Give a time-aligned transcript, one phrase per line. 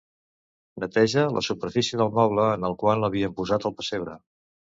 [0.83, 4.19] Neteja la superfície del moble en el qual havíem posat el pessebre.